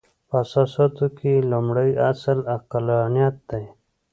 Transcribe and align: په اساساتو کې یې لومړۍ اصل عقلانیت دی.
په 0.29 0.35
اساساتو 0.43 1.05
کې 1.17 1.27
یې 1.35 1.47
لومړۍ 1.51 1.91
اصل 2.09 2.37
عقلانیت 2.55 3.35
دی. 3.49 3.65